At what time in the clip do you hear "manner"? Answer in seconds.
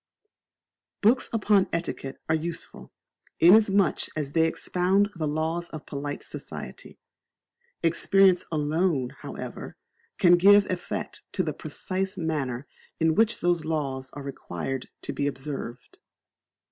12.17-12.65